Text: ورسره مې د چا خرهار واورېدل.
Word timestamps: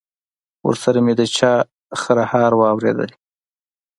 ورسره 0.67 0.99
مې 1.05 1.13
د 1.19 1.21
چا 1.37 1.53
خرهار 2.01 2.51
واورېدل. 2.57 3.11